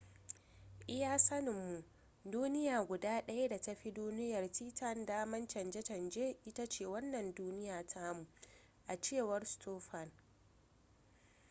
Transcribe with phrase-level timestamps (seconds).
[0.97, 1.79] iya sanin mu
[2.35, 7.87] duniya guda daya da ta fi duniyar titan damar canje canje ita ce wannan duniya
[7.87, 8.27] tamu
[8.87, 10.11] a cewar stofan